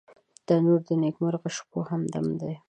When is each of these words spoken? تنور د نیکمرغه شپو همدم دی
تنور 0.45 0.79
د 0.87 0.89
نیکمرغه 1.03 1.49
شپو 1.55 1.79
همدم 1.89 2.25
دی 2.39 2.53